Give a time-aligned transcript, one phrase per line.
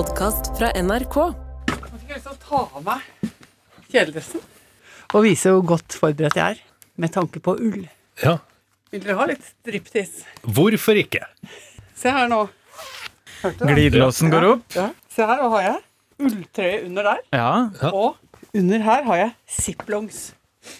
[0.00, 1.16] podkast fra NRK.
[1.76, 3.32] Nå fikk jeg lyst til å ta av meg
[3.92, 4.44] kjeledressen
[5.10, 6.62] og vise hvor godt forberedt jeg er
[7.02, 7.82] med tanke på ull.
[8.22, 8.38] Ja.
[8.94, 10.24] Vil dere ha litt striptease?
[10.56, 11.26] Hvorfor ikke?
[12.00, 12.38] Se her nå.
[13.60, 14.64] Glidelåsen går opp.
[14.78, 14.86] Ja.
[15.12, 15.84] Se her, hva har jeg?
[16.30, 17.22] Ulltrøye under der.
[17.36, 17.52] Ja.
[17.82, 17.92] Ja.
[17.92, 20.22] Og under her har jeg ziplongs.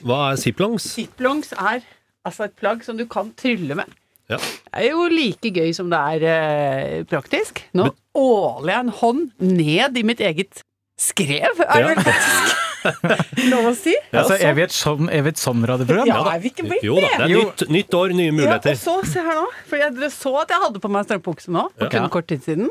[0.01, 0.89] Hva er ziplongs?
[0.95, 1.85] Ziplongs er
[2.25, 4.01] altså et plagg som du kan trylle med.
[4.31, 4.39] Ja.
[4.39, 7.65] Det er jo like gøy som det er eh, praktisk.
[7.75, 10.63] Nå åler jeg en hånd ned i mitt eget
[11.01, 11.87] skrev, er det Ja.
[11.95, 12.57] vel faktisk
[13.51, 13.93] lov å si?
[14.17, 16.09] Altså, er vi et sånn, er vi et sånn radioprogram?
[16.09, 18.79] Ja, er vi ikke blitt Jo da, det er nytt, nytt år, nye Ja, og
[18.81, 19.47] så, se her nå.
[19.69, 21.91] For jeg, dere så at jeg hadde på meg strømpebukse nå, for Ja.
[21.93, 22.71] kun kort tid siden.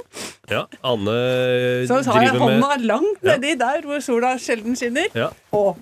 [0.50, 3.36] Ja, Anne driver med Så har jeg hånda med langt Ja.
[3.38, 5.10] nedi der hvor sola sjelden skinner.
[5.14, 5.30] ja.
[5.54, 5.78] Og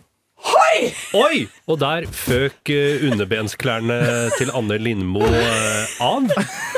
[0.48, 0.90] hoi!
[1.18, 1.38] Oi!
[1.68, 3.98] Og der føk eh, underbensklærne
[4.38, 6.28] til Anne Lindmo eh, av.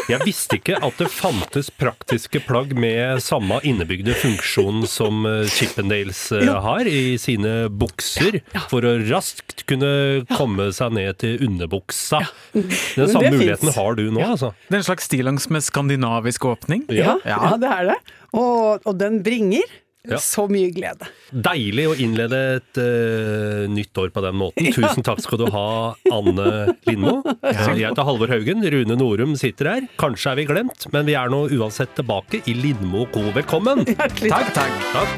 [0.09, 6.21] Jeg visste ikke at det fantes praktiske plagg med samme innebygde funksjon som eh, Chippendales
[6.34, 8.40] har i sine bukser,
[8.71, 9.91] for å raskt kunne
[10.34, 12.24] komme seg ned til underbuksa.
[12.55, 14.54] Den samme muligheten har du nå, altså.
[14.70, 16.87] Det er en slags stillongs med skandinavisk åpning.
[16.90, 17.37] Ja, Ja.
[17.52, 17.99] ja, det er det.
[18.37, 19.65] Og, og den bringer
[20.10, 20.20] Ja.
[20.34, 21.07] så mye glede.
[21.32, 24.70] Deilig å innlede et uh, nytt år på den måten.
[24.76, 25.65] Tusen takk skal du ha,
[26.13, 26.48] Anne
[26.90, 27.20] Lindmo.
[27.46, 28.65] Jeg heter Halvor Haugen.
[28.74, 29.87] Rune Norum sitter her.
[30.02, 33.27] Kanskje er vi glemt, men vi er nå uansett tilbake i Lindmo co.
[33.35, 33.85] Velkommen!
[33.90, 34.90] Hjertelig Takk, takk.
[34.96, 35.12] Takk.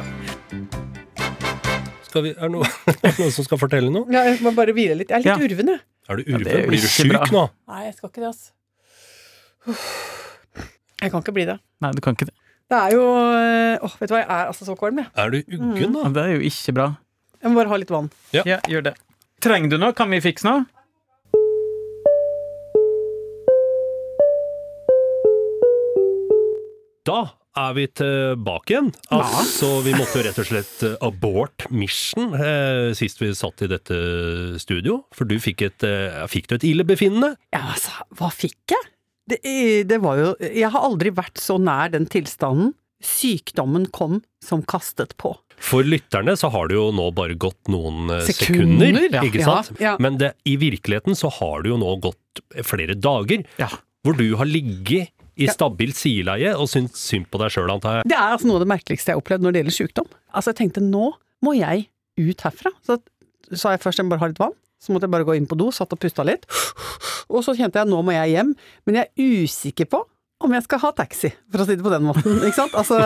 [2.12, 2.68] Skal vi, er det noe,
[3.08, 4.04] er noen som skal fortelle noe?
[4.12, 5.14] Ja, jeg må bare hvile litt.
[5.14, 5.40] Jeg er litt Ja.
[5.56, 5.84] urven, jeg.
[6.12, 6.50] Er du er urven?
[6.52, 7.44] jo Blir du syk sjuk nå?
[7.72, 8.52] Nei, jeg skal ikke det, altså.
[11.02, 11.56] Jeg kan ikke bli det.
[11.82, 12.36] Nei, du kan ikke det.
[12.72, 15.10] Det er jo øh, Åh, vet du hva, jeg er altså så kvalm, jeg.
[15.20, 16.08] Er du uggen, da?
[16.16, 16.86] Det er jo ikke bra.
[17.42, 18.08] Jeg må bare ha litt vann.
[18.32, 18.46] Ja.
[18.48, 18.94] Ja, gjør det.
[19.44, 19.92] Trenger du noe?
[19.98, 20.64] Kan vi fikse noe?
[27.10, 27.20] Da
[27.60, 28.92] er vi tilbake igjen.
[29.12, 33.72] Altså, vi måtte jo rett og slett eh, abort mission eh, sist vi satt i
[33.74, 33.98] dette
[34.64, 35.02] studio.
[35.12, 37.34] For du fikk et, eh, fikk du et illebefinnende?
[37.52, 38.92] Ja, altså, hva fikk jeg?
[39.32, 44.20] Det, eh, det var jo Jeg har aldri vært så nær den tilstanden sykdommen kom
[44.46, 45.32] som kastet på.
[45.62, 49.56] For lytterne så har det jo nå bare gått noen eh, Sekunder, sekunder, ikke Ja,
[49.64, 49.80] sant?
[49.82, 49.96] ja.
[50.02, 53.70] Men det, i virkeligheten så har det jo nå gått flere dager Ja.
[54.06, 55.10] hvor du har ligget
[55.42, 58.10] i stabilt sideleie og syntes synd på deg sjøl, antar jeg.
[58.12, 60.10] Det er altså noe av det merkeligste jeg har opplevd når det gjelder sykdom.
[60.36, 61.08] Altså, jeg tenkte nå
[61.42, 61.88] må jeg
[62.22, 62.74] ut herfra.
[62.86, 63.00] Så
[63.58, 64.54] sa jeg først jeg må bare ha litt vann.
[64.82, 66.48] Så måtte jeg bare gå inn på do, satt og pusta litt.
[67.32, 68.56] Og så kjente jeg nå må jeg hjem.
[68.88, 70.02] Men jeg er usikker på
[70.42, 72.40] om jeg skal ha taxi, for å si det på den måten.
[72.42, 72.74] Ikke sant?
[72.74, 72.98] Altså,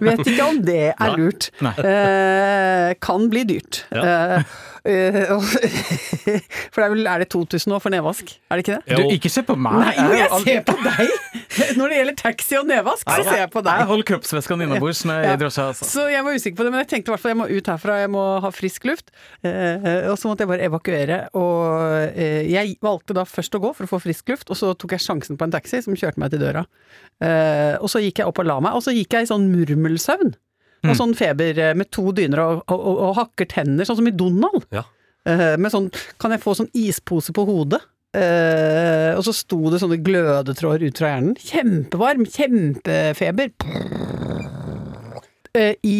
[0.00, 1.50] vet ikke om det er lurt.
[1.64, 1.74] Nei.
[1.84, 3.82] Eh, kan bli dyrt.
[3.92, 4.04] Ja.
[4.38, 4.54] Eh,
[6.72, 8.96] for det er vel er det 2000 nå for nedvask, er det ikke det?
[8.96, 9.76] Du, ikke se på meg.
[9.82, 11.12] Nei, jeg ser på deg!
[11.78, 13.82] Når det gjelder taxi og nedvask, så ser jeg på deg.
[13.82, 15.66] Jeg holder kroppsvæskene innabords når jeg i drosja.
[15.72, 15.88] Altså.
[15.88, 17.70] Så jeg var usikker på det, men jeg tenkte i hvert fall jeg må ut
[17.72, 19.12] herfra, jeg må ha frisk luft.
[19.42, 23.72] Eh, og så måtte jeg bare evakuere, og eh, jeg valgte da først å gå
[23.74, 26.22] for å få frisk luft, og så tok jeg sjansen på en taxi som kjørte
[26.22, 26.66] meg til døra.
[27.24, 29.50] Eh, og så gikk jeg opp og la meg, og så gikk jeg i sånn
[29.50, 30.36] murmelsøvn.
[30.86, 34.10] Og sånn feber eh, med to dyner og, og, og, og hakker tenner, sånn som
[34.10, 34.66] i Donald.
[34.74, 34.84] Ja.
[35.28, 35.88] Uh, med sånn,
[36.22, 37.82] kan jeg få sånn ispose på hodet?
[38.16, 41.34] Uh, og så sto det sånne glødetråder ut fra hjernen.
[41.42, 43.52] Kjempevarm, kjempefeber.
[45.52, 45.98] Uh, I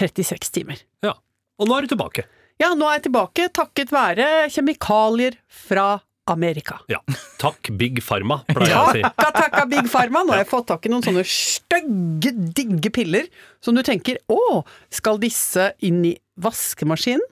[0.00, 0.80] 36 timer.
[1.06, 1.14] Ja.
[1.60, 2.26] Og nå er du tilbake.
[2.62, 5.98] Ja, nå er jeg tilbake takket være kjemikalier fra
[6.30, 6.78] Amerika.
[6.88, 7.00] Ja.
[7.40, 9.02] Takk, Big Pharma, pleier jeg å si.
[9.04, 10.22] Takka, takka Big Pharma!
[10.24, 13.28] Nå har jeg fått tak i noen sånne stygge, digge piller
[13.64, 14.62] som du tenker å,
[14.94, 17.24] skal disse inn i vaskemaskinen?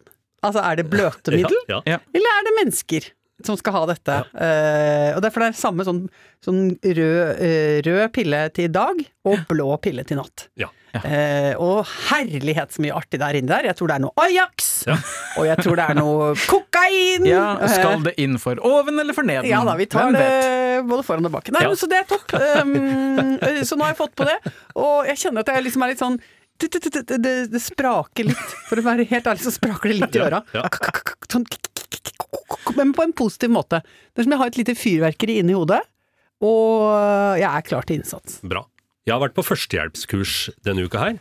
[0.43, 1.57] Altså, er det bløtemiddel?
[1.71, 1.99] Ja, Ja.
[2.13, 3.09] Eller er det mennesker
[3.47, 4.19] som skal ha dette?
[4.35, 6.05] Uh, og derfor er det samme sånn,
[6.45, 10.49] sånn rød, uh, rød pille til dag og blå pille til natt.
[10.61, 10.69] ja.
[11.01, 13.71] Eh, og herlighet så mye artig der inne der.
[13.71, 14.71] Jeg tror det er noe Ajax!
[14.89, 14.97] Ja.
[15.41, 17.25] Og jeg tror det er noe kokain!
[17.25, 19.49] Ja, skal det inn for oven eller for neden?
[19.49, 20.29] ja da, vi tar det
[20.91, 21.49] både foran og bak.
[21.55, 21.73] Nei, Ja.
[21.79, 22.35] Så det er topp.
[22.37, 24.37] Um, så nå har jeg fått på det,
[24.77, 26.19] og jeg kjenner at jeg liksom er litt sånn
[26.61, 28.53] det, det, det, det, det, det spraker litt.
[28.69, 30.43] For å være helt ærlig, så spraker det litt i øra.
[31.33, 31.47] Sånn,
[32.77, 33.81] men på en positiv måte.
[34.13, 35.81] Det er som jeg har et lite fyrverkeri inni hodet,
[36.43, 38.39] og jeg er klar til innsats.
[38.47, 38.63] Bra.
[39.07, 40.35] Jeg har vært på førstehjelpskurs
[40.67, 41.17] denne uka her.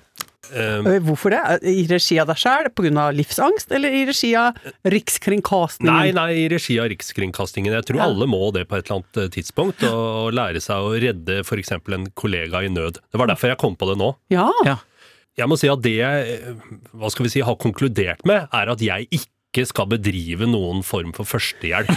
[0.52, 1.40] Eh, Øh, Hvorfor det?
[1.64, 3.06] I regi av deg sjæl, pga.
[3.16, 5.88] livsangst, eller i regi av Rikskringkastingen?
[5.94, 7.72] Nei, nei, i regi av Rikskringkastingen.
[7.74, 8.06] Jeg tror Ja.
[8.10, 11.72] alle må det på et eller annet eh, tidspunkt, og lære seg å redde f.eks.
[11.72, 13.00] en kollega i nød.
[13.12, 14.16] Det var derfor jeg kom på det nå.
[14.30, 14.50] Ja.
[14.66, 14.78] Ja.
[15.38, 16.54] Jeg må si at det jeg eh,
[16.94, 20.80] hva skal vi si, har konkludert med, er at jeg ikke ikke skal bedrive noen
[20.88, 21.90] form for førstehjelp.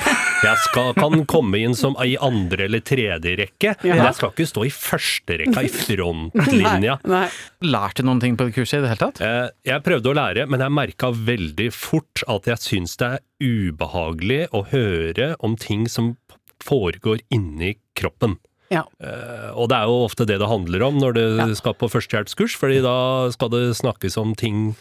[0.45, 4.47] Jeg skal, kan komme inn som i andre eller tredje rekke, men jeg skal ikke
[4.51, 6.97] stå i første rekka, i frontlinja.
[7.15, 7.29] Nei.
[7.63, 9.23] Lærte du noen ting på det kurset i det hele tatt?
[9.23, 13.23] Eh, Jeg prøvde å lære, men jeg merka veldig fort at jeg syns det er
[13.47, 16.17] ubehagelig å høre om ting som
[16.65, 18.35] foregår inni kroppen.
[18.73, 18.83] Ja.
[18.99, 21.25] Uh, Og det er jo ofte det det handler om når du
[21.55, 24.73] skal på førstehjelpskurs, fordi da skal det snakkes om ting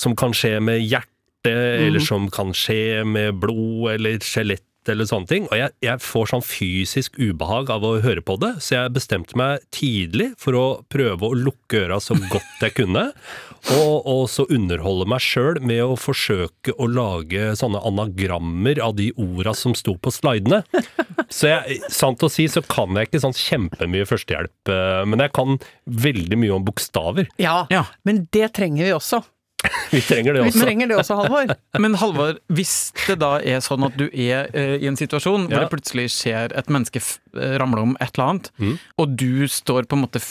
[0.00, 1.12] som kan skje med hjertet,
[1.48, 5.46] eller som kan skje med blod eller skjelett eller sånne ting.
[5.50, 9.36] Og jeg, jeg får sånn fysisk ubehag av å høre på det, så jeg bestemte
[9.38, 13.10] meg tidlig for å prøve å lukke øra så godt jeg kunne,
[13.76, 19.10] og, og så underholde meg sjøl med å forsøke å lage sånne anagrammer av de
[19.20, 20.62] orda som sto på slidene.
[21.30, 25.34] Så jeg, sant å si så kan jeg ikke sånn kjempemye førstehjelp, eh, men jeg
[25.36, 27.28] kan veldig mye om bokstaver.
[27.40, 27.66] Ja.
[27.70, 27.84] Ja.
[28.08, 29.20] men det trenger vi også.
[29.96, 30.64] Vi trenger det Vi også.
[30.64, 31.54] trenger det også, Halvor.
[31.84, 32.74] Men Halvor, hvis
[33.06, 35.64] det da er sånn at du er eh, i en situasjon hvor Ja.
[35.66, 37.02] det plutselig skjer et menneske
[37.60, 38.78] ramle om et eller annet, Mm.
[38.98, 40.22] og du står på en måte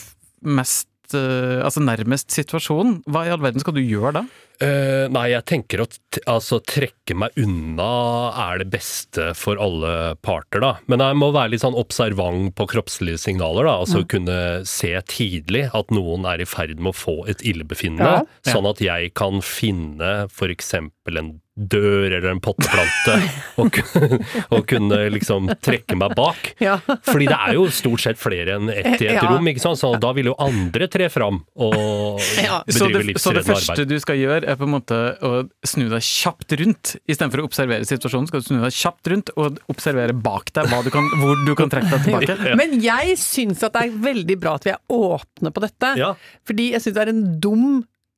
[0.44, 4.24] mest eh, Altså nærmest situasjonen, hva i all verden skal du gjøre da?
[4.60, 7.86] Uh, nei, jeg tenker at altså, trekke meg unna
[8.50, 10.74] er det beste for alle parter, da.
[10.92, 13.78] Men jeg må være litt sånn observant på kroppslige signaler, da.
[13.86, 18.52] Altså kunne se tidlig at noen er i ferd med å få et illebefinnende, Ja.
[18.52, 23.16] sånn at jeg kan finne eksempel en dør eller en potteplante,
[23.60, 23.80] og,
[24.56, 26.54] og kunne liksom trekke meg bak.
[26.64, 26.78] Ja.
[27.06, 29.26] Fordi det er jo stort sett flere enn ett i et Ja.
[29.32, 29.80] rom, ikke sant?
[29.80, 32.62] så da vil jo andre tre fram og Ja.
[32.68, 33.22] bedrive bedrive arbeid.
[33.24, 33.92] så det første arbeid.
[33.94, 35.32] du skal gjøre, er på en måte å
[35.68, 36.96] snu deg kjapt rundt.
[37.10, 40.82] Istedenfor å observere situasjonen, skal du snu deg kjapt rundt og observere bak deg hva
[40.86, 42.56] du kan, hvor du kan trekke deg tilbake.
[42.60, 45.94] Men jeg syns at det er veldig bra at vi er åpne på dette.
[46.00, 46.14] Ja.
[46.48, 47.66] Fordi jeg syns det er en dum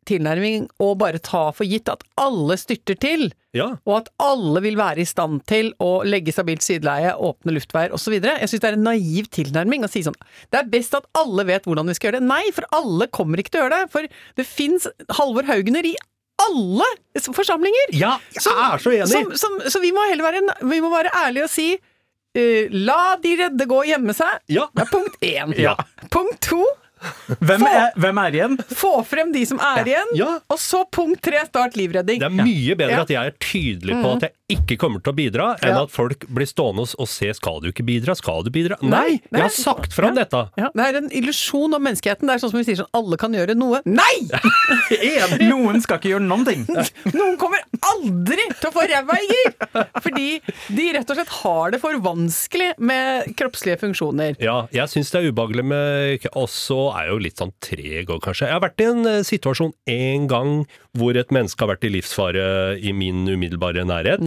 [0.09, 3.29] tilnærming å bare ta for gitt at alle styrter til.
[3.55, 3.67] Ja.
[3.85, 8.15] Og at alle vil være i stand til å legge stabilt sideleie, åpne luftveier osv.
[8.17, 10.15] Jeg syns det er en naiv tilnærming å si sånn
[10.53, 12.29] Det er best at alle vet hvordan vi skal gjøre det.
[12.31, 13.91] Nei, for alle kommer ikke til å gjøre det.
[13.93, 14.07] For
[14.39, 14.87] det fins
[15.19, 15.95] Halvor Haugener i
[16.41, 16.87] alle
[17.21, 17.93] forsamlinger!
[17.93, 19.11] Ja, jeg er så enig!
[19.11, 23.17] Som, som, så vi må heller være, vi må være ærlige og si uh, La
[23.21, 24.39] de redde gå og gjemme seg.
[24.51, 24.69] Ja.
[24.73, 25.53] Det er punkt én.
[25.59, 25.75] Ja.
[26.09, 26.63] Punkt to
[27.47, 28.57] Hvem er, hvem er igjen?
[28.77, 30.11] få frem de som er igjen.
[30.19, 30.29] Ja.
[30.51, 32.19] Og så punkt tre start livredding.
[32.21, 33.01] Det er mye bedre Ja.
[33.07, 35.83] at jeg er tydelig på at jeg ikke kommer til å bidra, enn Ja.
[35.83, 38.77] at folk blir stående og se skal du ikke bidra, skal du bidra?
[38.81, 40.23] Nei, Nei, jeg har sagt fram Ja.
[40.25, 40.41] dette!
[40.57, 42.27] Ja, det er en illusjon om menneskeheten.
[42.27, 43.81] Det er sånn som vi sier sånn alle kan gjøre noe.
[43.85, 44.27] Nei!
[45.51, 46.65] Noen skal ikke gjøre noen ting.
[47.17, 49.55] Noen kommer aldri til å få ræva i gir!
[50.03, 50.27] Fordi
[50.75, 54.37] de rett og slett har det for vanskelig med kroppslige funksjoner.
[54.43, 58.09] Ja, jeg syns det er ubehagelig med Og så er jeg jo litt sånn treg
[58.11, 58.47] òg, kanskje.
[58.49, 60.53] Jeg har vært i en eh, situasjon en gang
[60.97, 62.45] hvor et menneske har vært i livsfare
[62.83, 64.19] i min umiddelbare nærhet.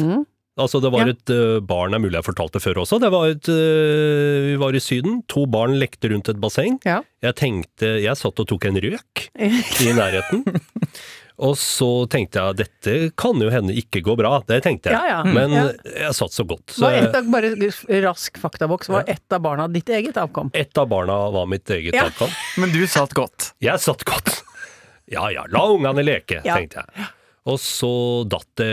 [0.56, 1.12] Altså Det var Ja.
[1.17, 3.01] et uh, barn, det er mulig jeg har fortalt det før også.
[3.03, 6.79] Det var et, uh, vi var i Syden, to barn lekte rundt et basseng.
[6.87, 7.01] Ja.
[7.27, 9.25] Jeg tenkte, jeg satt og tok en røk
[9.89, 10.45] i nærheten.
[11.43, 14.95] Og så tenkte jeg dette kan jo hende ikke gå bra, det tenkte jeg.
[14.95, 15.25] Ja, ja.
[15.27, 15.65] Men Ja.
[16.05, 16.71] jeg satt så godt.
[16.71, 17.51] Så Var et av, bare
[18.06, 18.87] rask faktaboks.
[18.95, 20.53] Var ett av barna ditt eget avkom?
[20.55, 22.05] ett av barna var mitt eget Ja.
[22.06, 22.31] avkom.
[22.62, 23.51] Men du satt godt.
[23.61, 24.45] Jeg satt godt.
[25.11, 26.55] Ja ja, la ungene leke, Ja.
[26.56, 27.06] tenkte jeg.
[27.50, 27.91] Og så
[28.31, 28.70] datt det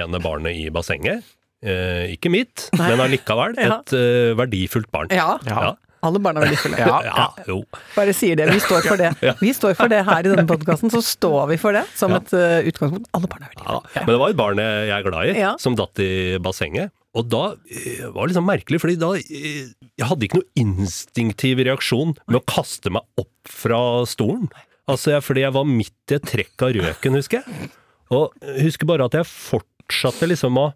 [0.00, 1.24] ene barnet i bassenget.
[1.66, 3.80] Eh, ikke mitt, men allikevel Ja.
[3.80, 5.10] et eh, verdifullt barn.
[5.12, 5.34] Ja.
[5.48, 5.74] Ja.
[6.06, 6.78] Alle barna er verdifulle.
[6.86, 7.62] Ja, ja, jo.
[7.96, 8.46] Bare sier det.
[8.52, 9.10] Vi står for det.
[9.44, 10.92] Vi står for det her i denne podkasten.
[10.92, 13.08] Så står vi for det som et uh, utgangspunkt.
[13.16, 14.04] Alle barna er Ja, verdifulle.
[14.04, 15.54] men det var et barn jeg er glad i, Ja.
[15.58, 16.10] som datt i
[16.44, 16.92] bassenget.
[17.16, 17.42] Og da
[17.72, 22.38] eh, var det liksom merkelig, fordi da eh, Jeg hadde ikke noe instinktiv reaksjon med
[22.38, 24.46] å kaste meg opp fra stolen.
[24.86, 27.70] Altså, jeg, fordi jeg var midt i et trekk av røken, husker jeg.
[28.14, 30.70] Og husker bare at jeg fortsatte liksom å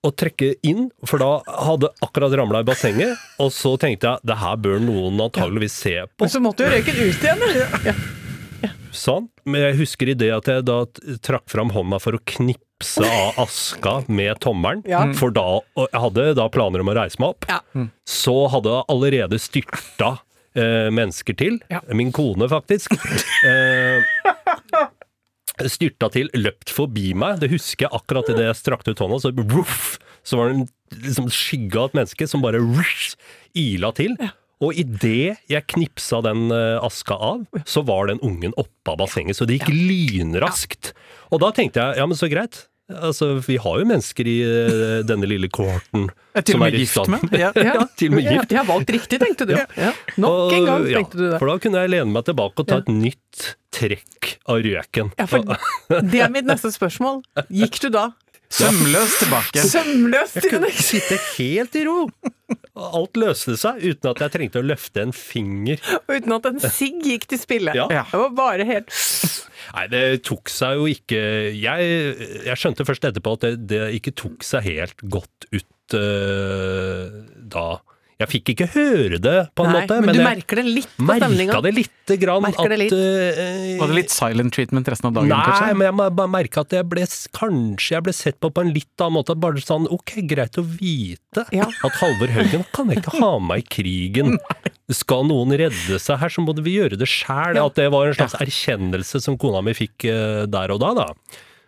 [0.00, 1.28] å trekke inn, for da
[1.66, 5.92] hadde akkurat ramla i bassenget, og så tenkte jeg det her bør noen antageligvis se
[6.08, 6.24] på.
[6.24, 8.00] Men så måtte jo røyken ut igjen.
[8.60, 8.68] Ja.
[8.92, 9.30] Sånn.
[9.48, 10.82] Men jeg husker i det at jeg da
[11.24, 14.82] trakk fram hånda for å knipse av aska med tommelen.
[14.90, 15.06] Ja.
[15.16, 17.46] For da, og jeg hadde da planer om å reise meg opp.
[17.48, 17.86] Ja.
[18.04, 20.10] Så hadde jeg allerede styrta
[20.52, 21.56] eh, mennesker til.
[21.72, 21.80] Ja.
[21.96, 22.92] Min kone, faktisk.
[23.40, 24.04] Eh,
[25.68, 27.42] styrta til, løpt forbi meg.
[27.42, 29.20] Det husker jeg akkurat idet jeg strakte ut hånda.
[29.20, 30.68] Så, ruff, så var det en
[31.04, 33.16] liksom, skygge av et menneske som bare ruff,
[33.58, 34.16] ila til.
[34.60, 39.38] Og idet jeg knipsa den eh, aska av, så var den ungen oppe av bassenget.
[39.38, 40.92] Så det gikk lynraskt.
[41.32, 42.66] Og da tenkte jeg ja, men så greit.
[42.90, 46.82] Altså, Vi har jo mennesker i eh, denne lille kohorten Jeg er som med i
[46.82, 47.38] gift stand- med.
[47.38, 47.50] Ja.
[47.70, 48.50] Ja, til og med gift.
[48.54, 49.54] Jeg har valgt riktig, tenkte du.
[49.56, 49.92] Ja.
[50.20, 51.38] Nok en gang ja, tenkte du det.
[51.42, 52.84] For da kunne jeg lene meg tilbake og ta Ja.
[52.86, 55.12] et nytt trekk av røken.
[55.18, 55.46] Ja, for
[56.02, 57.22] det er mitt neste spørsmål.
[57.48, 58.08] Gikk du da
[58.50, 59.62] Sømløst tilbake.
[59.74, 61.98] sømløst Jeg kunne ikke sitte helt i ro.
[62.80, 65.78] Alt løste seg uten at jeg trengte å løfte en finger.
[66.10, 67.74] uten at en sigg gikk til spille?
[67.78, 67.86] Ja.
[67.92, 68.04] Ja.
[68.10, 68.90] Det var bare helt
[69.70, 71.18] Nei, det tok seg jo ikke
[71.54, 71.90] Jeg,
[72.42, 77.20] jeg skjønte først etterpå at det, det ikke tok seg helt godt ut uh,
[77.54, 77.68] da.
[78.20, 80.90] Jeg fikk ikke høre det, på en Nei, måte, men, du jeg merker det litt
[80.92, 81.54] på stemninga.
[81.54, 82.44] merka det lite grann.
[82.44, 82.92] Merker det at, litt.
[82.92, 85.78] Uh, Var det litt silent treatment resten av dagen, Nei, kanskje?
[85.80, 87.06] men jeg merka at jeg ble,
[87.38, 89.36] kanskje jeg ble sett på på en litt annen måte.
[89.40, 91.64] Bare sånn, ok, greit å vite Ja.
[91.70, 94.36] at Halvor Haugen kan jeg ikke ha med i krigen.
[95.00, 97.56] Skal noen redde seg her, så må vi gjøre det sjæl.
[97.56, 97.64] Ja.
[97.70, 101.08] At det var en slags erkjennelse som kona mi fikk uh, der og da, da.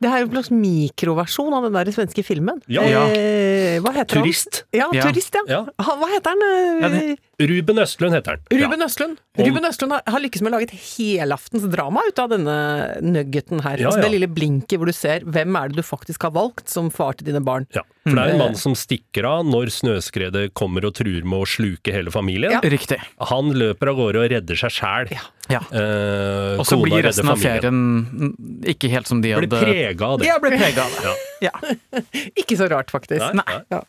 [0.03, 2.59] Det er jo en slags mikroversjon av den der svenske filmen.
[2.67, 2.83] Ja.
[2.83, 4.65] Eh, hva heter Turist.
[4.73, 4.81] han?
[4.81, 5.03] Ja, Ja.
[5.07, 5.43] turist, ja.
[5.49, 5.61] Ja.
[5.79, 6.43] Hva heter han?
[6.43, 8.41] eh, Ja, Ruben Østlund heter han.
[8.53, 9.17] Ruben Østlund.
[9.39, 12.57] Om- Ruben Østlund har, har lykkes med å lage et helaftens drama ut av denne
[13.03, 13.79] nuggeten her.
[13.81, 14.09] Ja, altså ja.
[14.09, 17.15] Det lille blinket hvor du ser hvem er det du faktisk har valgt som far
[17.15, 17.67] til dine barn.
[17.75, 18.39] Ja, for det er en Mm.
[18.39, 22.53] mann som stikker av når snøskredet kommer og truer med å sluke hele familien.
[22.53, 22.61] Ja.
[22.61, 22.99] Riktig.
[23.21, 25.19] Han løper av gårde og redder seg sjæl.
[25.53, 25.61] Ja.
[25.69, 27.79] Eh, Og så blir resten av ferien
[28.73, 30.29] ikke helt som de hadde prega av det.
[30.31, 31.05] Ja, ble prega av det.
[31.07, 31.15] Ja.
[31.43, 31.53] Ja.
[32.41, 33.23] Ikke så rart, faktisk.
[33.35, 33.57] Nei, nei.
[33.75, 33.81] Ja.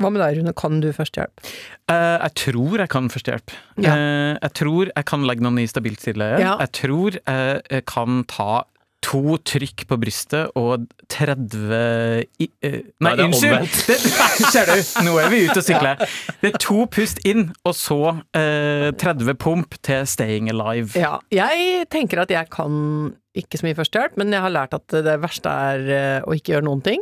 [0.00, 0.52] Hva med deg, Rune?
[0.58, 1.42] Kan du førstehjelp?
[1.90, 3.54] Eh, jeg tror jeg kan førstehjelp.
[3.82, 3.94] Ja.
[3.96, 6.38] Eh, jeg tror jeg kan legge noen i stabilt sideleie.
[6.42, 6.54] Ja.
[6.62, 8.62] Jeg tror jeg, jeg kan ta
[9.04, 13.68] to trykk på brystet og 30 i, uh, Nei, unnskyld!
[14.54, 16.00] ser du, nå er vi ute og sykler.
[16.40, 20.96] Det er to pust inn, og så uh, 30 pump til staying alive.
[20.98, 24.94] Ja, jeg tenker at jeg kan ikke så mye førstehjelp, men jeg har lært at
[25.04, 27.00] det verste er eh, å ikke gjøre noen ting.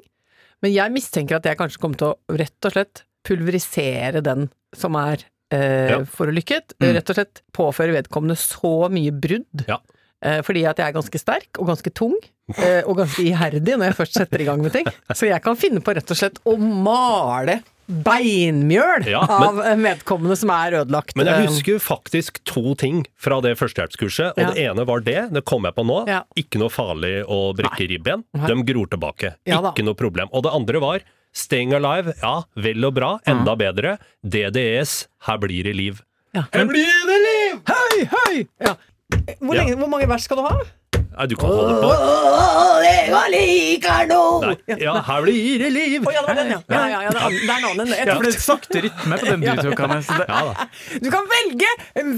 [0.64, 4.96] Men jeg mistenker at jeg kanskje kommer til å rett og slett pulverisere den som
[4.96, 5.98] er uh, Ja.
[6.08, 6.78] forulykket.
[6.80, 6.86] Mm.
[6.96, 9.66] Rett og slett påføre vedkommende så mye brudd.
[9.68, 9.76] Ja.
[10.22, 12.14] Eh, fordi at jeg er ganske sterk og ganske tung,
[12.56, 14.86] eh, og ganske iherdig når jeg først setter i gang med ting.
[15.18, 17.60] Så jeg kan finne på rett og slett å male
[17.92, 21.16] beinmjøl Ja, av en vedkommende som er ødelagt.
[21.18, 24.36] Men jeg Eh, husker faktisk to ting fra det førstehjelpskurset.
[24.36, 24.50] Og Ja.
[24.52, 26.06] det ene var det, det kom jeg på nå.
[26.08, 26.22] Ja.
[26.38, 28.22] Ikke noe farlig å brekke ribben.
[28.32, 29.34] De gror tilbake.
[29.44, 30.28] Ikke noe problem.
[30.32, 31.00] Og det andre var
[31.34, 33.98] Staying Alive, ja, vel og bra, enda bedre.
[34.22, 36.02] DDS, her blir det liv.
[36.34, 36.42] Ja.
[36.52, 37.60] Her blir det liv!
[37.66, 38.46] Hei, hei!
[38.60, 38.74] Ja.
[39.40, 39.62] Hvor, Ja.
[39.62, 40.56] lenge, hvor mange vers skal du ha?
[41.12, 41.88] Nei, du kan holde på.
[42.82, 44.20] det var liker nå!
[44.80, 46.06] Ja, her blir det liv!
[46.08, 46.60] Oh, ja, det var den, ja.
[46.72, 47.92] ja, ja, ja det er er en annen.
[47.92, 49.98] Jeg Ja, for det er sakte rytme på den du tok, Hanne.
[50.22, 50.66] Ja da.
[51.04, 51.68] Du kan velge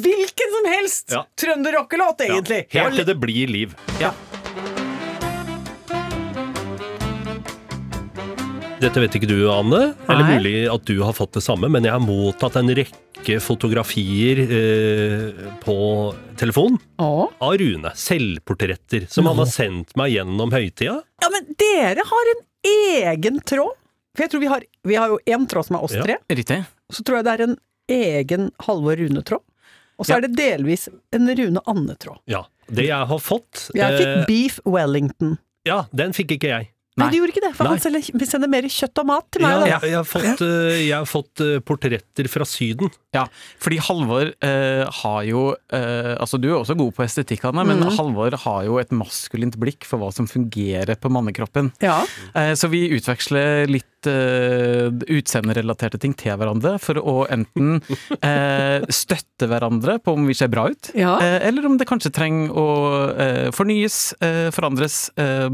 [0.06, 1.24] hvilken som helst Ja.
[1.36, 2.34] trønderrockelåt, Ja.
[2.38, 2.60] egentlig.
[2.70, 3.74] Helt til det blir liv.
[4.00, 4.12] Ja.
[8.83, 9.95] Dette vet ikke du, Anne.
[10.11, 10.35] Eller Nei.
[10.38, 15.47] mulig at du har fått det samme, men jeg har mottatt en rekke fotografier eh,
[15.62, 15.76] på
[16.40, 17.28] telefon Å.
[17.47, 17.93] av Rune.
[17.97, 20.99] Selvportretter som han har sendt meg gjennom høytida.
[21.25, 22.43] Ja, men dere har en
[22.75, 23.73] egen tråd.
[24.14, 26.04] For jeg tror vi har, vi har jo én tråd som er oss Ja.
[26.07, 26.61] tre, Riktig.
[26.90, 27.57] og så tror jeg det er en
[27.90, 29.43] egen Halvor Rune-tråd.
[29.99, 30.16] Og så Ja.
[30.19, 32.19] er det delvis en Rune Anne-tråd.
[32.26, 32.45] Ja.
[32.71, 35.38] Det jeg har fått Jeg fikk eh, Beef Wellington.
[35.66, 36.69] Ja, den fikk ikke jeg.
[36.96, 37.72] Nei, du gjorde ikke det, for Nei.
[37.74, 39.64] han selger, sender mer kjøtt og mat til Ja, meg.
[39.64, 39.78] da.
[39.88, 42.92] jeg, har fått, eh, jeg har fått eh, portretter fra Syden.
[43.16, 43.24] Ja,
[43.58, 45.42] fordi Halvor eh, har jo
[45.74, 47.96] eh, Altså, du er også god på estetikk, Hanne, men Mhm.
[47.98, 51.72] Halvor har jo et maskulint blikk for hva som fungerer på mannekroppen.
[51.82, 52.04] Ja.
[52.34, 59.49] Eh, så vi utveksler litt eh, utseenderelaterte ting til hverandre for å enten uh, støtte
[59.50, 61.16] hverandre på om vi ser bra ut, Ja.
[61.20, 62.66] uh, eller om det kanskje trenger å
[63.14, 63.99] uh, fornyes,
[64.54, 64.94] forandres,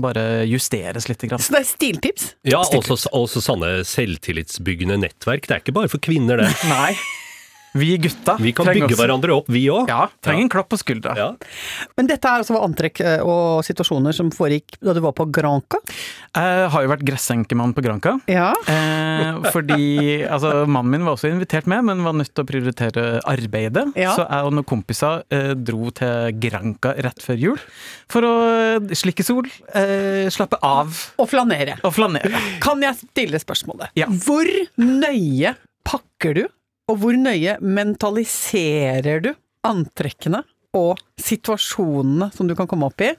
[0.00, 1.20] bare justeres litt.
[1.28, 1.42] Grann.
[1.42, 2.28] Så det er stiltips.
[2.48, 5.44] Ja, også, også sånne selvtillitsbyggende nettverk.
[5.48, 6.48] Det er ikke bare for kvinner, det.
[6.72, 6.94] Nei.
[7.72, 9.88] Vi gutta Vi kan bygge også- hverandre opp, vi òg.
[9.88, 11.14] Ja, trenger en klapp på skuldra.
[11.16, 11.28] Ja.
[11.96, 15.78] Men dette er altså antrekk eh, og situasjoner som foregikk da du var på Granca?
[16.34, 18.16] Jeg har jo vært gressenkemann på Granca.
[18.26, 18.50] Ja.
[18.66, 23.06] Eh, fordi altså, mannen min var også invitert med, men var nødt til å prioritere
[23.24, 23.86] arbeidet.
[23.94, 24.16] Ja.
[24.18, 27.58] Så jeg og noen kompiser eh, dro til Granca rett før jul
[28.10, 28.34] for å
[28.74, 30.90] eh, slikke sol, eh, slappe av
[31.22, 31.78] Og flanere.
[31.86, 32.34] og flanere.
[32.60, 33.94] Kan jeg stille spørsmålet?
[33.94, 34.06] Ja.
[34.10, 34.46] Hvor
[34.80, 35.54] nøye
[35.86, 36.44] pakker du,
[36.90, 39.30] og hvor nøye mentaliserer du
[39.66, 40.42] antrekkene
[40.76, 43.12] og situasjonene som du kan komme opp i,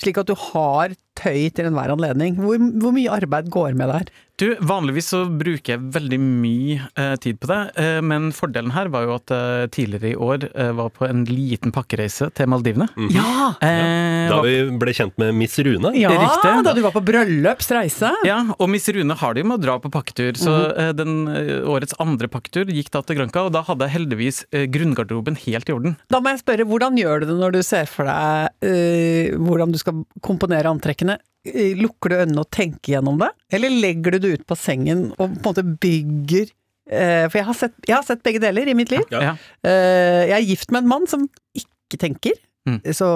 [0.00, 2.36] slik at du har tøy til enhver anledning.
[2.42, 4.12] Hvor, hvor mye arbeid går med der?
[4.34, 8.88] Du, Vanligvis så bruker jeg veldig mye eh, tid på det, eh, men fordelen her
[8.90, 12.88] var jo at eh, tidligere i år eh, var på en liten pakkereise til Maldivene.
[13.14, 13.52] Ja!
[13.62, 15.92] Eh, Da vi ble kjent med Miss Rune.
[15.94, 16.50] ja Riktig.
[16.66, 18.10] da du var på bryllupsreise.
[18.26, 21.28] Ja, og Miss Rune har det jo med å dra på pakketur, så eh, den
[21.30, 25.38] eh, årets andre pakketur gikk da til Granca, og da hadde jeg heldigvis eh, grunngarderoben
[25.44, 25.94] helt i orden.
[26.10, 29.70] Da må jeg spørre, hvordan gjør du det når du ser for deg eh, hvordan
[29.70, 31.02] du skal komponere antrekkene?
[31.44, 35.10] Eh, Lukker du øynene og tenker gjennom det, eller legger du det ut på sengen
[35.18, 36.46] og på en måte bygger
[36.88, 39.04] eh, For jeg har, sett, jeg har sett begge deler i mitt liv.
[39.12, 39.34] Ja.
[39.64, 42.78] Eh, jeg er gift med en mann som ikke tenker Mm.
[42.96, 43.06] så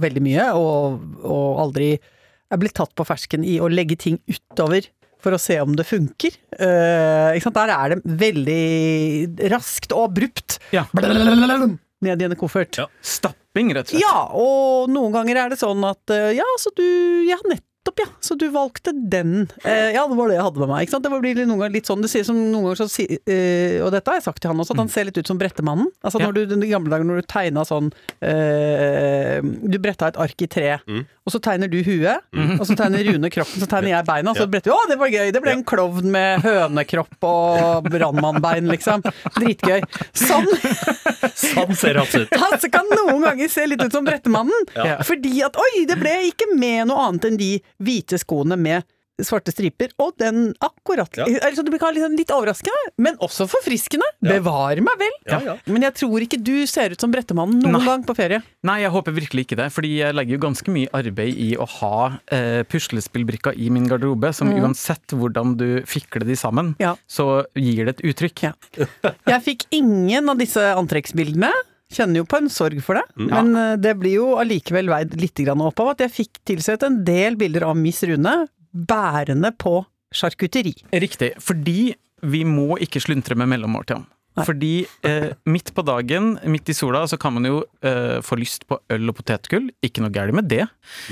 [0.00, 0.94] veldig mye, og,
[1.28, 1.90] og aldri
[2.48, 4.86] er blitt tatt på fersken i å legge ting utover
[5.20, 6.32] for å se om det funker.
[6.56, 7.58] Eh, ikke sant?
[7.58, 10.56] Der er det veldig raskt og abrupt.
[10.72, 10.86] Ja.
[10.96, 11.68] Blablabla,
[12.02, 12.78] Ned i en koffert.
[12.78, 12.88] Ja.
[13.00, 14.02] Stapping, rett og slett.
[14.02, 16.84] Ja, og noen ganger er det sånn at eh, ja, så du
[17.28, 17.68] Ja, nettopp,
[18.00, 18.06] ja.
[18.24, 19.48] Så du valgte den.
[19.64, 20.86] Eh, ja, det var det jeg hadde med meg.
[20.86, 21.04] Ikke sant?
[21.04, 23.90] Det blir noen ganger litt sånn Det sier som noen ganger så si, eh, Og
[23.92, 25.90] dette har jeg sagt til han også, at han ser litt ut som Brettemannen.
[26.02, 26.26] Altså Ja.
[26.30, 27.92] når du, den gamle dager når du tegna sånn
[28.24, 31.04] eh, Du bretta et ark i tre, Mm.
[31.26, 32.20] og så tegner du huet,
[32.58, 34.98] og så tegner Rune kroppen, så tegner jeg beina, og så bretter vi Å, det
[35.00, 35.32] var gøy!
[35.32, 39.04] Det ble en klovn med hønekropp og brannmannbein, liksom.
[39.38, 39.80] Dritgøy.
[40.16, 40.48] Sånn
[41.34, 42.34] Sånn ser han ut.
[42.54, 44.68] Altså kan noen ganger se litt ut som Brettemannen.
[44.76, 44.98] Ja.
[45.06, 47.48] Fordi at oi, det ble ikke med noe annet enn de
[47.82, 48.84] hvite skoene med
[49.22, 51.22] svarte striper, og den akkurat Ja.
[51.46, 54.02] altså, Det blir litt, litt overraskende, men også forfriskende.
[54.20, 54.40] Ja.
[54.40, 55.12] Bevare meg vel!
[55.30, 55.54] Ja, ja.
[55.70, 57.84] Men jeg tror ikke du ser ut som Brettemannen noen Nei.
[57.86, 58.42] gang på ferie.
[58.66, 61.64] Nei, jeg håper virkelig ikke det, fordi jeg legger jo ganske mye arbeid i å
[61.78, 66.96] ha eh, puslespillbrikker i min garderobe, som uansett hvordan du fikler de sammen, Ja.
[67.06, 68.42] så gir det et uttrykk.
[68.48, 68.52] Ja.
[69.30, 71.52] Jeg fikk ingen av disse antrekksbildene.
[71.94, 73.28] Kjenner jo på en sorg for det, ja.
[73.38, 77.02] men eh, det blir jo allikevel veid litt opp av at jeg fikk tilsett en
[77.06, 78.34] del bilder av Miss Rune
[78.74, 79.84] bærende på
[80.14, 80.74] sjarkuteri.
[80.90, 84.08] Riktig, fordi vi må ikke sluntre med mellommåltidene.
[84.34, 84.44] Nei.
[84.48, 84.70] Fordi
[85.06, 88.80] eh, midt på dagen, midt i sola, så kan man jo eh, få lyst på
[88.90, 89.68] øl og potetgull.
[89.86, 90.64] Ikke noe galt med det.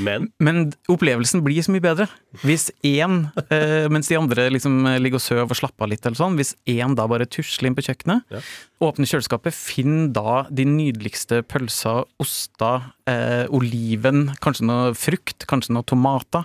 [0.02, 2.08] Men Men opplevelsen blir så mye bedre.
[2.42, 6.18] Hvis én, eh, mens de andre liksom ligger og sover og slapper av litt, eller
[6.18, 8.40] sånn, hvis én da bare tusler inn på kjøkkenet, Ja.
[8.82, 15.86] åpner kjøleskapet, finn da de nydeligste pølser, oster, eh, oliven, kanskje noe frukt, kanskje noe
[15.86, 16.44] tomater,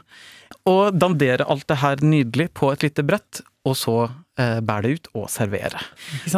[0.67, 3.97] og dandere alt det her nydelig på et lite brett, og så
[4.37, 5.81] bære det ut og servere.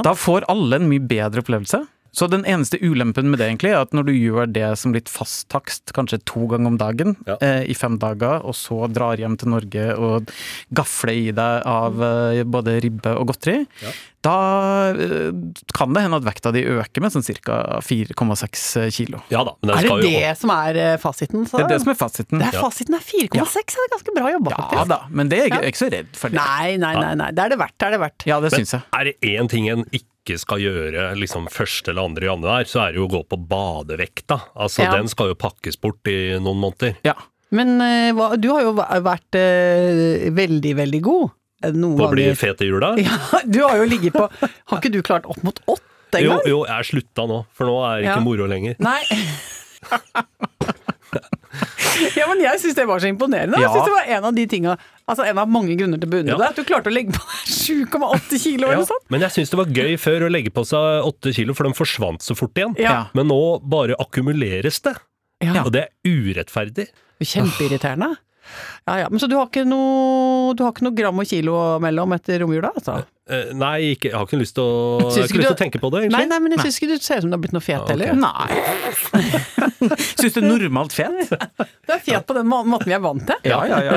[0.05, 1.81] Da får alle en mye bedre opplevelse.
[2.11, 5.09] Så den eneste ulempen med det egentlig er at når du gjør det som litt
[5.09, 7.35] fast takst, kanskje to ganger om dagen Ja.
[7.41, 10.31] eh, i fem dager, og så drar hjem til Norge og
[10.73, 13.91] gafler i deg av eh, både ribbe og godteri, Ja.
[14.25, 14.35] da
[14.91, 15.31] eh,
[15.73, 17.79] kan det hende at vekta di øker med sånn ca.
[17.85, 19.21] 4,6 kilo.
[19.29, 19.53] ja da.
[19.63, 21.45] Er det skal jo det som er eh, fasiten?
[21.47, 21.57] Så?
[21.57, 22.39] Det er det som er fasiten.
[22.41, 25.47] Det er fasiten er 4,6, det er ganske bra jobba, Ja da, men det er
[25.49, 25.61] jeg Ja.
[25.69, 26.41] ikke så redd for det.
[26.41, 28.25] Nei, nei, nei, nei, det er det verdt, det er det verdt.
[28.29, 28.81] Ja, det syns jeg.
[28.93, 30.05] er det én ting en ikke
[30.37, 34.37] skal gjøre liksom første eller andre januar, så er det jo å gå på badevekta.
[34.55, 34.91] Altså, Ja.
[34.99, 36.95] Den skal jo pakkes bort i noen måneder.
[37.03, 37.15] Ja.
[37.51, 41.31] Men uh, du har jo vært uh, veldig, veldig god.
[41.63, 42.93] Eh, Noen På å bli fet i jula?
[43.01, 46.45] Ja, du har jo ligget på Har ikke du klart opp mot åtte Jo, engang?
[46.47, 48.23] jo, jeg er slutta nå, for nå er det ikke Ja.
[48.23, 48.77] moro lenger.
[48.79, 49.01] Nei.
[52.19, 53.59] ja, men jeg syns det var så imponerende.
[53.59, 54.77] Jeg synes det var en av de tinga
[55.09, 56.37] Altså en av mange grunner til å beundre Ja.
[56.37, 56.49] deg.
[56.51, 59.05] At du klarte å legge på 7,8 kilo eller noe sånt.
[59.09, 61.73] men jeg syns det var gøy før å legge på seg 8 kilo, for de
[61.73, 62.75] forsvant så fort igjen.
[62.77, 63.07] Ja.
[63.17, 64.95] Men nå bare akkumuleres det,
[65.41, 65.63] Ja.
[65.63, 66.87] og det er urettferdig.
[67.21, 68.15] Kjempeirriterende.
[68.87, 69.07] Ja, ja.
[69.09, 72.39] Men så du har ikke noe Du har ikke noe gram og kilo mellom etter
[72.41, 73.03] romjula, altså?
[73.29, 75.99] Eh, nei, ikke, jeg har ikke lyst til å, ikke lyst til tenke på det,
[76.07, 76.17] egentlig.
[76.17, 77.91] Nei, nei, men jeg syns ikke du ser ut som du har blitt noe fet
[77.93, 78.09] heller.
[78.09, 78.21] Okay.
[78.25, 78.47] Nei.
[80.17, 81.13] Syns du normalt fet?
[81.89, 83.37] Du er fet på den må- måten vi er vant til.
[83.49, 83.95] Ja, ja, ja.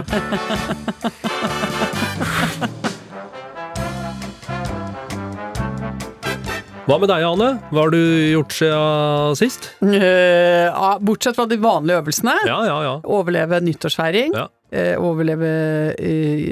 [6.83, 7.49] Hva med deg, Ane?
[7.71, 7.99] Hva har du
[8.33, 9.69] gjort siden sist?
[9.85, 12.35] Uh, bortsett fra de vanlige øvelsene.
[12.49, 12.95] Ja, ja, ja.
[13.07, 14.35] Overleve nyttårsfeiring.
[14.35, 14.49] Ja.
[14.75, 15.53] eh, overleve
[15.95, 16.43] uh,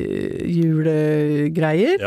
[0.54, 1.98] julegreier.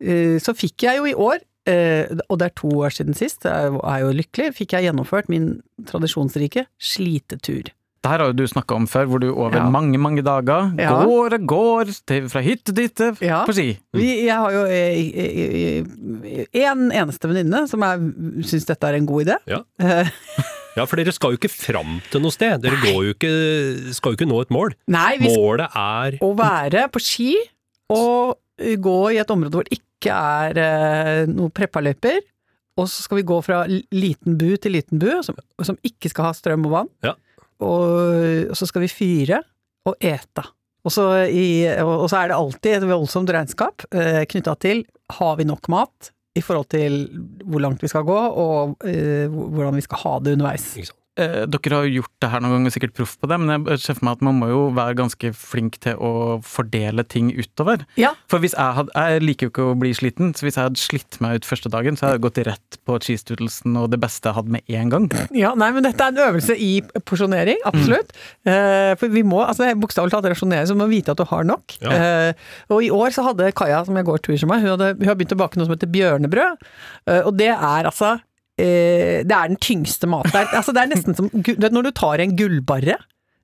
[0.00, 3.42] Eh, så fikk jeg jo i år, eh, og det er to år siden sist,
[3.44, 7.72] jeg er jo lykkelig, fikk jeg gjennomført min tradisjonsrike slitetur.
[7.98, 9.64] Det her har jo du snakka om før, hvor du over Ja.
[9.68, 11.02] mange, mange dager Ja.
[11.04, 13.44] går og går til, fra hytte til hytte Ja.
[13.44, 13.76] på ski.
[13.92, 14.62] Vi, jeg har jo
[16.54, 17.80] én eneste venninne som
[18.46, 19.36] syns dette er en god idé.
[19.50, 19.60] Ja.
[19.80, 20.08] Eh,
[20.78, 22.62] ja, for dere skal jo ikke fram til noe sted.
[22.62, 23.32] Dere går jo ikke,
[23.98, 24.74] skal jo ikke nå et mål.
[24.86, 27.34] nei, vi Målet er å være på ski
[27.90, 32.20] og gå i et område hvor det ikke er eh, noe preppaløyper.
[32.78, 35.34] Og så skal vi gå fra liten bu til liten bu, som,
[35.66, 36.92] som ikke skal ha strøm og vann.
[37.02, 37.16] Ja.
[37.58, 39.42] Og, og så skal vi fyre
[39.88, 40.44] og ete.
[40.86, 44.84] Og så, i, og så er det alltid et voldsomt regnskap eh, knytta til
[45.18, 47.00] har vi nok mat i forhold til
[47.48, 50.92] hvor langt vi skal gå, og eh, hvordan vi skal ha det underveis.
[51.18, 53.82] Eh, dere har jo gjort det her noen ganger, sikkert proff på det, men jeg
[53.82, 56.12] ser for meg at man må jo være ganske flink til å
[56.46, 57.82] fordele ting utover.
[57.98, 58.12] Ja.
[58.30, 60.80] For hvis jeg hadde Jeg liker jo ikke å bli sliten, så hvis jeg hadde
[60.80, 64.00] slitt meg ut første dagen, så hadde jeg gått rett på cheese doodlesen og det
[64.02, 65.08] beste jeg hadde med én gang.
[65.34, 66.70] Ja, nei, men dette er en øvelse i
[67.08, 68.14] porsjonering, absolutt.
[68.46, 71.78] Eh, for vi må altså bokstavelig talt rasjonere, så må vite at du har nok.
[71.82, 71.98] Ja.
[71.98, 74.94] Eh, og i år så hadde Kaja, som jeg går tur som meg, hun, hadde,
[75.00, 76.66] hun har begynt å bake noe som heter bjørnebrød.
[77.10, 78.16] Eh, og det er altså
[78.58, 80.32] eh, Det er den tyngste maten.
[80.34, 82.98] Det er, altså, det er nesten som du vet, når du tar en gullbarre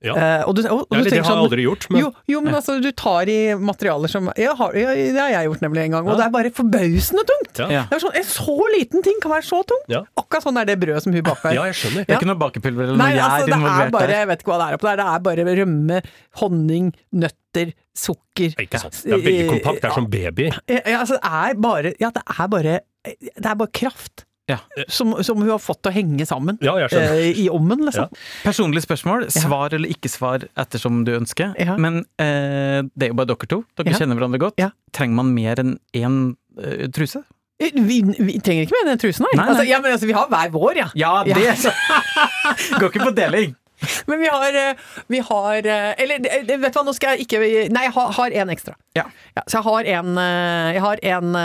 [0.05, 0.13] Ja.
[0.13, 2.09] eh, og du, og, og Ja, det har har jeg sånn aldri gjort, men jo,
[2.29, 5.61] jo, men altså, du tar i materialer som jeg har, ja, Det har jeg gjort
[5.63, 6.17] nemlig en gang, og Ja.
[6.19, 7.61] det er bare forbausende tungt!
[7.63, 7.67] Ja.
[7.73, 7.83] Ja.
[7.89, 9.87] Det er sånn, En så liten ting kan være så tungt!
[9.89, 10.03] Ja.
[10.19, 11.55] Akkurat sånn er det brødet som hun baker.
[11.55, 12.05] ja, jeg skjønner.
[12.05, 14.15] Det er ikke noe bakepulver eller Nei, noe altså, gjær det er bare, der.
[14.19, 16.01] jeg vet ikke hva det er oppi der, det er bare rømme,
[16.43, 16.91] honning,
[17.23, 19.01] nøtter, sukker Ikke sant.
[19.07, 19.81] Det er veldig kompakt.
[19.81, 20.51] Det er som baby.
[20.69, 22.79] Ja, ja, altså, det er bare Ja, det er bare
[23.15, 24.25] Det er bare kraft.
[24.47, 24.59] Ja.
[24.87, 28.11] Som, som hun har fått til å henge sammen Ja, jeg eh, i ommen, liksom.
[28.43, 29.25] Personlig spørsmål.
[29.33, 31.55] Svar eller ikke svar ettersom du ønsker.
[31.57, 31.77] Ja.
[31.81, 33.63] Men eh, det er jo bare dere to.
[33.79, 33.97] Dere Ja.
[34.03, 34.59] kjenner hverandre godt.
[34.61, 34.69] Ja.
[34.93, 36.19] Trenger man mer enn én
[36.61, 37.23] uh, truse?
[37.57, 39.31] Vi, vi trenger ikke mer enn en truse, nei.
[39.33, 39.49] Nei, nei.
[39.55, 40.87] Altså, ja, men altså, vi har hver vår, ja.
[40.93, 41.35] Ja, Ja.
[41.39, 41.73] det
[42.79, 43.55] Går ikke på deling.
[44.07, 44.75] Men vi har, eh,
[45.07, 47.41] vi har eh, Eller vet du hva, nå skal jeg ikke
[47.73, 48.75] Nei, jeg har- én ekstra.
[48.95, 49.03] Ja.
[49.43, 51.35] så jeg har en eh, Jeg har en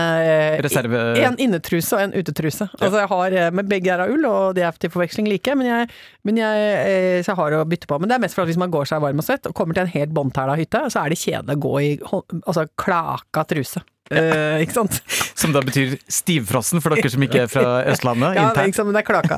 [0.62, 1.01] Reserve...
[1.25, 2.69] En innetruse og en utetruse.
[2.79, 5.66] Altså jeg har, men Begge er av ull, og de er til forveksling like, men
[5.66, 5.88] jeg,
[6.27, 7.99] men jeg, så jeg har å bytte på.
[8.01, 9.77] Men det er mest for at hvis man går seg varm og svett og kommer
[9.77, 13.83] til en helt båndtæla hytte, så er det kjedelig å gå i altså, klaka truse.
[14.10, 14.96] Eh, ikke sant?
[15.38, 18.34] Som da betyr stivfrossen for dere som ikke er fra Østlandet.
[18.34, 19.36] Ja, det er ikke sant, men det er klaka.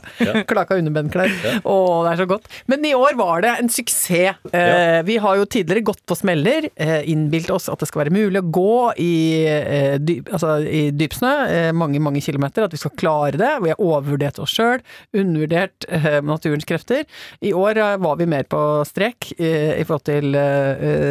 [0.48, 1.35] Klaka underbendklær.
[1.68, 1.75] Å,
[2.07, 2.48] det er så godt.
[2.72, 4.38] Men i år var det en suksess.
[4.48, 8.14] Eh, Vi har jo tidligere gått på smeller, eh, innbilt oss at det skal være
[8.16, 8.72] mulig å gå
[9.05, 9.12] i,
[9.44, 13.53] eh, dyp, altså, i dypsnø eh, mange, mange kilometer, at vi skal klare det.
[13.66, 14.81] Vi har overvurdert oss sjøl,
[15.12, 17.05] undervurdert eh, naturens krefter.
[17.44, 20.33] I år eh, var vi mer på strek eh, i forhold til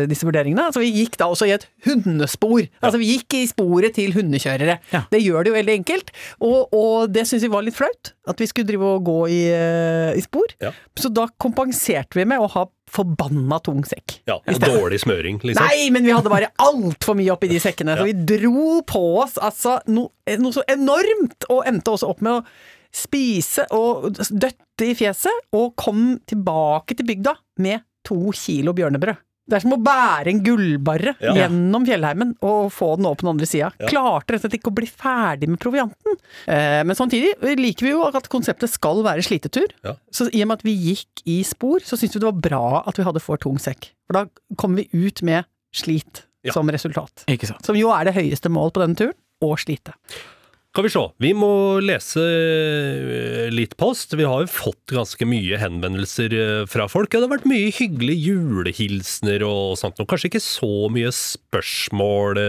[0.09, 0.65] disse vurderingene.
[0.71, 2.65] Altså, vi gikk da også i et hundespor.
[2.81, 4.77] Altså, vi gikk i sporet til hundekjørere.
[4.93, 5.03] Ja.
[5.11, 6.11] Det gjør det jo veldig enkelt,
[6.43, 8.13] og, og det syns vi var litt flaut.
[8.29, 10.53] At vi skulle drive og gå i, eh, i spor.
[10.61, 10.73] Ja.
[10.99, 14.19] Så da kompenserte vi med å ha forbanna tung sekk.
[14.27, 15.63] Ja, dårlig smøring, liksom.
[15.63, 19.37] Nei, men vi hadde bare altfor mye oppi de sekkene, så vi dro på oss
[19.39, 22.43] altså noe, noe så enormt, og endte også opp med å
[22.91, 29.19] spise og døtte i fjeset, og kom tilbake til bygda med to kilo bjørnebrød.
[29.49, 31.33] Det er som å bære en gullbarre Ja.
[31.35, 33.71] gjennom fjellheimen og få den opp på den andre sida.
[33.79, 33.87] Ja.
[33.89, 36.15] Klarte rett og slett ikke å bli ferdig med provianten.
[36.47, 39.67] Eh, men samtidig liker vi jo at konseptet skal være slitetur.
[39.83, 39.95] Ja.
[40.13, 42.83] Så i og med at vi gikk i spor, så syntes vi det var bra
[42.87, 43.89] at vi hadde for tung sekk.
[44.07, 44.25] For da
[44.57, 46.23] kom vi ut med slit
[46.53, 47.25] som resultat.
[47.27, 47.65] Ikke sant.
[47.65, 49.93] Som jo er det høyeste mål på denne turen, å slite.
[50.71, 51.01] Skal vi se.
[51.19, 51.49] Vi må
[51.83, 54.13] lese eh, litt post.
[54.15, 57.11] Vi har jo fått ganske mye henvendelser eh, fra folk.
[57.11, 59.99] Det har vært mye hyggelige julehilsener og sånt.
[59.99, 62.39] Og kanskje ikke så mye spørsmål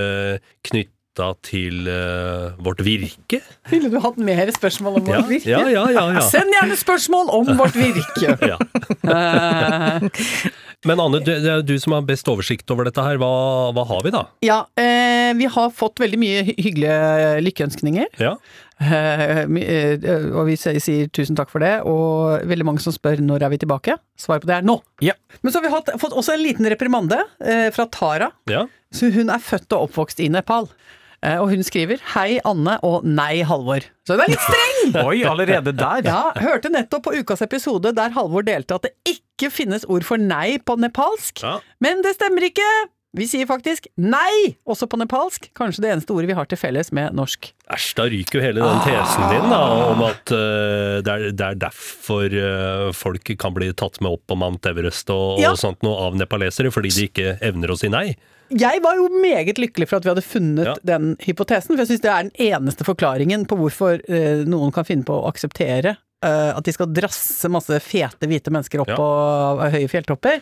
[0.70, 3.42] knytta til uh, vårt virke.
[3.68, 5.50] Ville du hatt mer spørsmål om Ja, vårt virke?
[5.50, 6.22] ja, ja, ja, ja.
[6.24, 8.38] Send gjerne spørsmål om vårt virke!
[8.52, 8.56] Ja.
[10.84, 13.16] Men Anne, du- det er du som har best oversikt over dette her.
[13.22, 13.30] Hva,
[13.76, 14.24] hva har vi da?
[14.42, 18.08] ja, eh, vi har fått veldig mye hyggelige lykkeønskninger.
[18.18, 18.36] Ja.
[18.82, 23.22] Eh, eh, og vi sier, sier tusen takk for det, og veldig mange som spør
[23.22, 23.94] når er vi tilbake.
[24.18, 24.80] Svaret på det er nå!
[25.00, 25.14] Ja.
[25.42, 28.32] Men så har vi hatt, fått også en liten reprimande eh, fra Tara.
[28.50, 28.66] ja.
[28.92, 30.66] Så hun er født og oppvokst i Nepal.
[31.24, 33.86] Eh, og hun skriver 'Hei, Anne', og 'Nei, Halvor'.
[34.04, 35.06] Så hun er litt streng!
[35.06, 36.02] Oi, allerede der!
[36.04, 40.16] Ja, hørte nettopp på ukas episode der Halvor delte at det ikke finnes ord for
[40.20, 41.42] nei på nepalsk.
[41.42, 41.58] Ja.
[41.82, 42.68] Men det stemmer ikke!
[43.12, 45.50] Vi sier faktisk nei, også på nepalsk.
[45.58, 47.50] Kanskje det eneste ordet vi har til felles med norsk.
[47.68, 49.58] Æsj, da ryker jo hele den tesen din da,
[49.90, 54.24] om at uh, det, er, det er derfor uh, folk kan bli tatt med opp
[54.32, 55.50] på Mount Everest og, Ja.
[55.52, 58.14] og sånt noe av nepalesere, fordi de ikke evner å si nei.
[58.48, 60.78] Jeg var jo meget lykkelig for at vi hadde funnet Ja.
[60.96, 64.88] den hypotesen, for jeg syns det er den eneste forklaringen på hvorfor uh, noen kan
[64.88, 65.98] finne på å akseptere
[66.56, 68.96] at de skal drasse masse fete, hvite mennesker opp Ja.
[68.98, 69.08] på
[69.66, 70.40] eh, høye fjelltopper.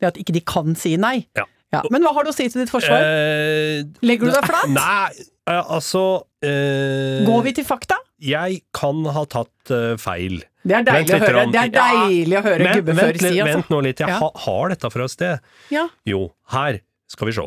[0.00, 1.26] Det at ikke de kan si nei.
[1.36, 1.46] Ja.
[1.92, 2.98] Men hva har du å si til ditt forsvar?
[3.04, 4.70] Eh, Legger du deg flat?
[4.74, 8.00] Nei, eh, altså eh, Går vi til fakta?
[8.20, 10.42] Jeg kan ha tatt uh, feil.
[10.66, 13.46] Det er deilig å høre, det er deilig å høre vent før si, altså.
[13.54, 14.18] Vent nå litt, jeg Ja.
[14.20, 15.46] ha, har dette fra et sted.
[15.72, 15.86] Ja.
[16.04, 17.46] Jo, her skal vi se.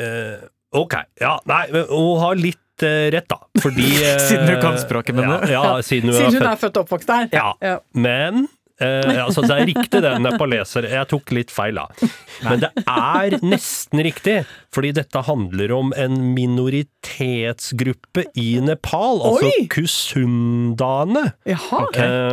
[0.00, 0.42] Uh,
[0.76, 4.78] ok, ja, nei, men hun har litt eh, rett da, fordi eh, Siden hun kan
[4.80, 7.28] språket, mener ja, ja, siden Siden hun er født og oppvokst der.
[7.34, 7.52] Ja.
[7.64, 7.76] Ja.
[7.92, 8.46] Men
[8.82, 10.88] uh, altså, det er riktig det, nepaleser.
[10.90, 12.10] Jeg tok litt feil, da.
[12.46, 14.36] Men det er nesten riktig,
[14.74, 19.20] fordi dette handler om en minoritetsgruppe i Nepal.
[19.32, 19.66] Altså Oi!
[19.72, 21.26] kusundaene.
[21.48, 21.86] Jaha.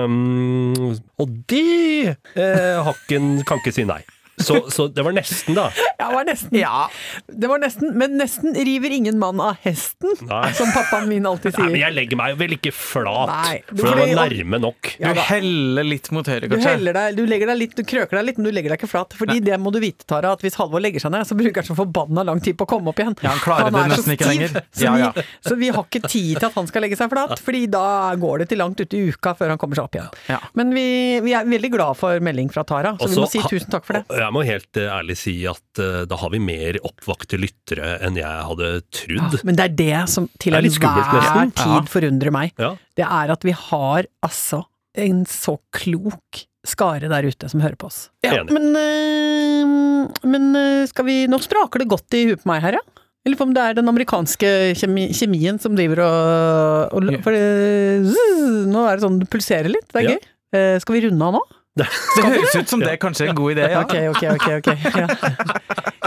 [0.04, 4.04] Um, og de uh, kan ikke si nei.
[4.38, 5.70] Så, så det var nesten, da.
[5.98, 6.54] Ja, var nesten.
[6.60, 6.88] ja,
[7.28, 10.52] Det var nesten, men nesten river ingen mann av hesten, Nei.
[10.54, 11.64] som pappaen min alltid sier.
[11.66, 14.92] Nei, men jeg legger meg vel ikke flat, Nei, du- for det var nærme nok.
[15.02, 16.70] Ja du heller litt mot høyre, Du, kanskje?
[16.76, 18.92] heller deg, du legger deg litt, du krøker deg litt, men du legger deg ikke
[18.92, 19.18] flat.
[19.18, 21.70] Fordi det må du vite, Tara, at hvis Halvor legger seg ned, så bruker han
[21.72, 23.18] så forbanna lang tid på å komme opp igjen.
[23.26, 24.62] Ja, han klarer det nesten stiv, ikke lenger.
[24.70, 25.12] Så, Ja, ja.
[25.18, 28.14] Vi, så vi har ikke tid til at han skal legge seg flat, fordi da
[28.22, 30.14] går det til langt ute i uka før han kommer seg opp igjen.
[30.30, 30.40] Ja.
[30.54, 30.88] Men vi,
[31.26, 33.98] vi er veldig glad for melding fra Tara, så vi må si tusen takk for
[34.00, 34.06] det.
[34.28, 38.20] Jeg må helt eh, ærlig si at uh, da har vi mer oppvakte lyttere enn
[38.20, 39.38] jeg hadde trodd.
[39.48, 41.82] Men det er det som til er enhver tid Ja.
[41.92, 42.54] forundrer meg.
[42.60, 42.74] Ja.
[42.98, 44.66] Det er at vi har altså
[44.98, 48.10] en så klok skare der ute som hører på oss.
[48.26, 48.52] Ja, Enig.
[48.58, 50.52] men uh, men
[50.88, 52.84] skal vi Nå spraker det godt i huet på meg her, ja.
[53.28, 57.20] Jeg lurer på om det er den amerikanske kjemi, kjemien som driver og, og Ja.
[57.26, 60.16] For det, zzz, nå er det sånn det pulserer litt, det er Ja.
[60.16, 60.30] gøy.
[60.56, 61.42] Eh, skal vi runde av nå?
[61.78, 63.82] Det høres ut som det er kanskje en god idé, ja.
[63.84, 64.48] Ok, ok, ok.
[64.60, 64.78] okay.
[64.98, 65.08] Ja.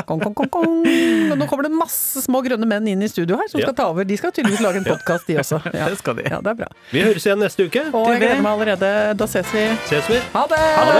[0.08, 0.78] Kong, kong, kong, kong.
[1.30, 3.66] Og nå kommer det masse små grønne menn inn i studio her som Ja.
[3.68, 4.02] skal ta over.
[4.08, 5.60] De skal tydeligvis lage en podkast, de også.
[5.80, 5.86] Ja.
[5.92, 6.24] Det skal de.
[6.26, 6.68] ja, det er bra.
[6.90, 7.84] Vi høres igjen neste uke.
[7.94, 8.90] Og jeg gleder meg allerede.
[9.20, 9.68] Da ses vi.
[9.86, 10.18] Ses vi.
[10.34, 10.58] Ha det!
[10.58, 10.98] Ha det!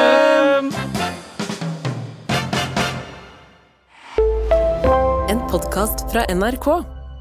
[5.31, 7.00] En podkast fra NRK.